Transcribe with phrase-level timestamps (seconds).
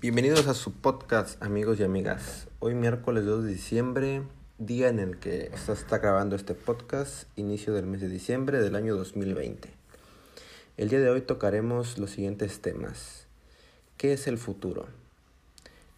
[0.00, 2.48] Bienvenidos a su podcast amigos y amigas.
[2.58, 4.22] Hoy miércoles 2 de diciembre,
[4.58, 8.76] día en el que se está grabando este podcast, inicio del mes de diciembre del
[8.76, 9.68] año 2020.
[10.76, 13.26] El día de hoy tocaremos los siguientes temas.
[13.96, 14.86] ¿Qué es el futuro?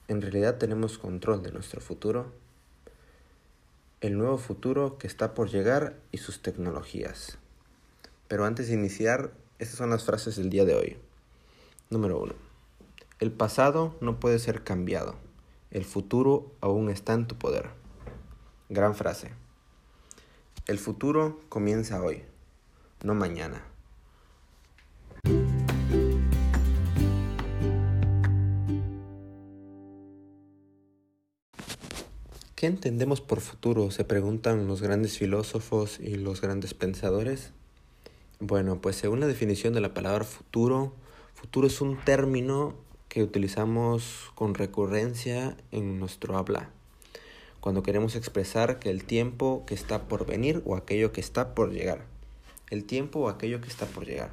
[0.07, 2.33] ¿En realidad tenemos control de nuestro futuro?
[4.01, 7.37] El nuevo futuro que está por llegar y sus tecnologías.
[8.29, 10.99] Pero antes de iniciar, estas son las frases del día de hoy.
[11.91, 12.33] Número 1.
[13.19, 15.17] El pasado no puede ser cambiado.
[15.73, 17.71] El futuro aún está en tu poder.
[18.69, 19.33] Gran frase.
[20.69, 22.23] El futuro comienza hoy,
[23.03, 23.65] no mañana.
[32.59, 33.93] ¿Qué entendemos por futuro?
[33.93, 37.53] Se preguntan los grandes filósofos y los grandes pensadores.
[38.41, 40.93] Bueno, pues según la definición de la palabra futuro,
[41.35, 42.75] futuro es un término
[43.09, 46.71] que utilizamos con recurrencia en nuestro habla,
[47.61, 51.71] cuando queremos expresar que el tiempo que está por venir o aquello que está por
[51.71, 52.07] llegar.
[52.71, 54.33] El tiempo o aquello que está por llegar.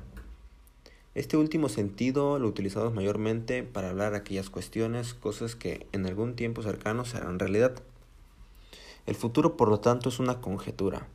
[1.14, 6.64] Este último sentido lo utilizamos mayormente para hablar aquellas cuestiones, cosas que en algún tiempo
[6.64, 7.84] cercano serán realidad.
[9.06, 11.08] El futuro, por lo tanto, es una conjetura,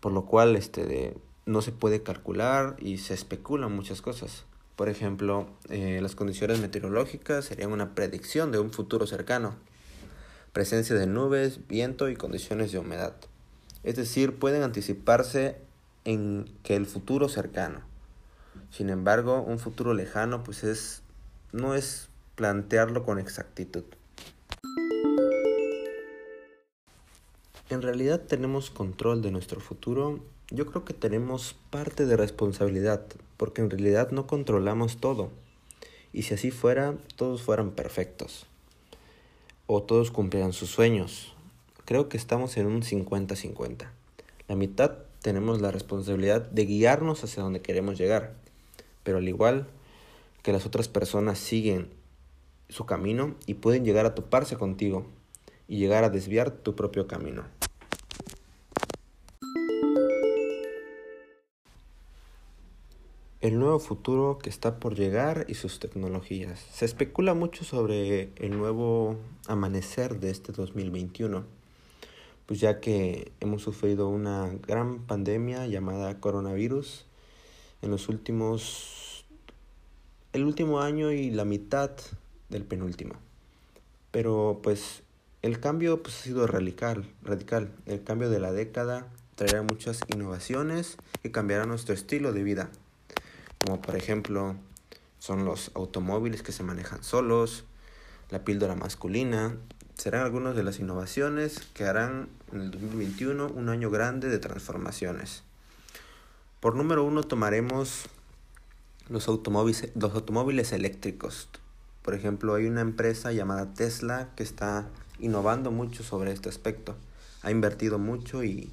[0.00, 4.44] por lo cual este, no se puede calcular y se especulan muchas cosas.
[4.76, 9.54] Por ejemplo, eh, las condiciones meteorológicas serían una predicción de un futuro cercano.
[10.52, 13.14] Presencia de nubes, viento y condiciones de humedad.
[13.82, 15.56] Es decir, pueden anticiparse
[16.04, 17.80] en que el futuro cercano.
[18.70, 21.02] Sin embargo, un futuro lejano pues es
[21.52, 23.84] no es plantearlo con exactitud.
[27.68, 30.20] ¿En realidad tenemos control de nuestro futuro?
[30.52, 33.04] Yo creo que tenemos parte de responsabilidad,
[33.36, 35.32] porque en realidad no controlamos todo.
[36.12, 38.46] Y si así fuera, todos fueran perfectos.
[39.66, 41.34] O todos cumplieran sus sueños.
[41.84, 43.88] Creo que estamos en un 50-50.
[44.46, 48.34] La mitad tenemos la responsabilidad de guiarnos hacia donde queremos llegar.
[49.02, 49.66] Pero al igual
[50.44, 51.88] que las otras personas siguen
[52.68, 55.04] su camino y pueden llegar a toparse contigo
[55.68, 57.44] y llegar a desviar tu propio camino.
[63.46, 66.58] El nuevo futuro que está por llegar y sus tecnologías.
[66.72, 71.44] Se especula mucho sobre el nuevo amanecer de este 2021,
[72.46, 77.06] pues ya que hemos sufrido una gran pandemia llamada coronavirus
[77.82, 79.24] en los últimos
[80.32, 81.92] el último año y la mitad
[82.48, 83.14] del penúltimo.
[84.10, 85.04] Pero pues
[85.42, 87.70] el cambio pues, ha sido radical, radical.
[87.86, 92.70] El cambio de la década traerá muchas innovaciones y cambiará nuestro estilo de vida.
[93.66, 94.54] Como por ejemplo
[95.18, 97.64] son los automóviles que se manejan solos,
[98.30, 99.56] la píldora masculina.
[99.96, 105.42] Serán algunas de las innovaciones que harán en el 2021 un año grande de transformaciones.
[106.60, 108.04] Por número uno tomaremos
[109.08, 111.48] los automóviles, los automóviles eléctricos.
[112.02, 114.86] Por ejemplo, hay una empresa llamada Tesla que está
[115.18, 116.94] innovando mucho sobre este aspecto.
[117.42, 118.70] Ha invertido mucho y,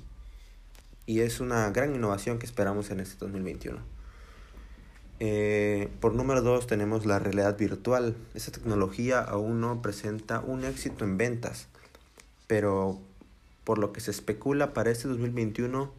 [1.07, 4.02] y es una gran innovación que esperamos en este 2021.
[5.19, 8.15] Eh, por número dos tenemos la realidad virtual.
[8.33, 11.67] Esta tecnología aún no presenta un éxito en ventas,
[12.47, 12.99] pero
[13.63, 15.91] por lo que se especula para este 2021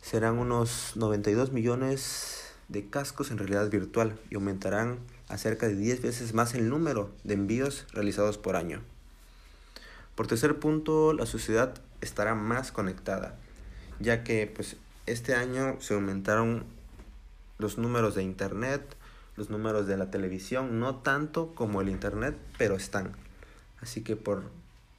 [0.00, 6.02] serán unos 92 millones de cascos en realidad virtual y aumentarán a cerca de 10
[6.02, 8.80] veces más el número de envíos realizados por año.
[10.14, 13.36] Por tercer punto, la sociedad estará más conectada,
[13.98, 14.76] ya que pues,
[15.06, 16.64] este año se aumentaron
[17.60, 18.96] los números de internet,
[19.36, 23.12] los números de la televisión, no tanto como el internet, pero están.
[23.80, 24.44] Así que por,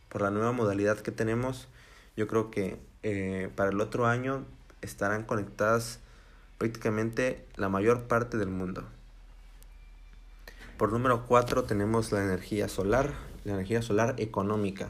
[0.10, 1.68] por la nueva modalidad que tenemos,
[2.16, 4.46] yo creo que eh, para el otro año
[4.82, 6.00] estarán conectadas
[6.58, 8.84] prácticamente la mayor parte del mundo.
[10.78, 13.14] Por número 4 tenemos la energía solar,
[13.44, 14.90] la energía solar económica.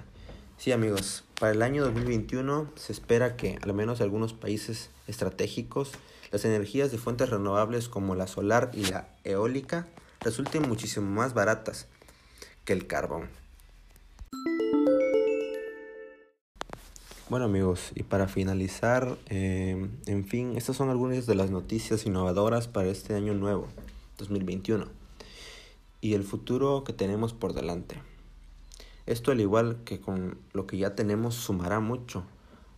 [0.57, 5.90] Sí amigos, para el año 2021 se espera que al menos algunos países estratégicos
[6.32, 9.88] las energías de fuentes renovables como la solar y la eólica
[10.20, 11.88] resulten muchísimo más baratas
[12.64, 13.28] que el carbón.
[17.28, 22.68] Bueno amigos, y para finalizar, eh, en fin, estas son algunas de las noticias innovadoras
[22.68, 23.68] para este año nuevo,
[24.20, 24.86] 2021,
[26.02, 28.11] y el futuro que tenemos por delante.
[29.12, 32.24] Esto al igual que con lo que ya tenemos sumará mucho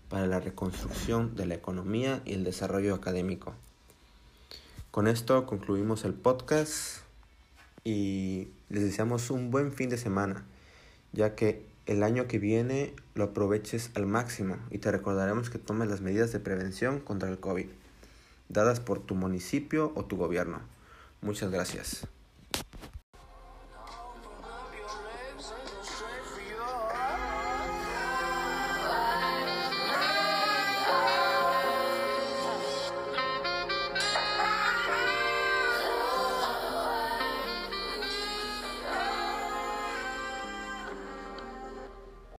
[0.10, 3.54] para la reconstrucción de la economía y el desarrollo académico.
[4.90, 7.02] Con esto concluimos el podcast
[7.84, 10.44] y les deseamos un buen fin de semana,
[11.12, 15.88] ya que el año que viene lo aproveches al máximo y te recordaremos que tomes
[15.88, 17.68] las medidas de prevención contra el COVID,
[18.50, 20.62] dadas por tu municipio o tu gobierno.
[21.22, 22.08] Muchas gracias.